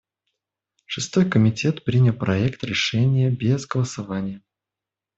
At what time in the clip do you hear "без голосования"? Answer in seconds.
3.29-4.41